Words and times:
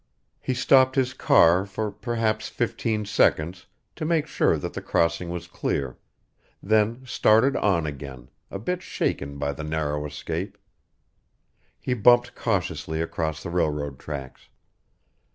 He 0.39 0.55
stopped 0.55 0.95
his 0.95 1.13
car 1.13 1.63
for 1.63 1.91
perhaps 1.91 2.49
fifteen 2.49 3.05
seconds 3.05 3.67
to 3.95 4.03
make 4.03 4.25
sure 4.25 4.57
that 4.57 4.73
the 4.73 4.81
crossing 4.81 5.29
was 5.29 5.45
clear, 5.45 5.95
then 6.59 7.03
started 7.05 7.55
on 7.55 7.85
again, 7.85 8.31
a 8.49 8.57
bit 8.57 8.81
shaken 8.81 9.37
by 9.37 9.53
the 9.53 9.63
narrow 9.63 10.07
escape. 10.07 10.57
He 11.79 11.93
bumped 11.93 12.33
cautiously 12.33 12.99
across 12.99 13.43
the 13.43 13.51
railroad 13.51 13.99
tracks. 13.99 14.49